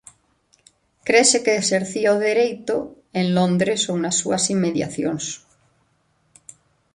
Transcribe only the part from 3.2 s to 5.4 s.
Londres ou nas súas inmediacións.